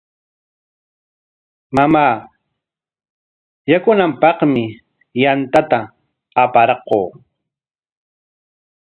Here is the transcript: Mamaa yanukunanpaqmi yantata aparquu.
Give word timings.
Mamaa 1.75 2.15
yanukunanpaqmi 3.69 4.63
yantata 5.21 5.79
aparquu. 6.43 7.01